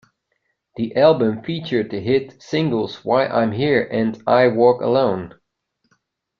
The 0.77 0.95
album 0.95 1.43
featured 1.43 1.91
the 1.91 1.99
hit 1.99 2.41
singles 2.41 3.05
"Why 3.05 3.27
I'm 3.27 3.51
Here" 3.51 3.83
and 3.91 4.19
"I 4.25 4.47
Walk 4.47 4.81
Alone. 4.81 5.35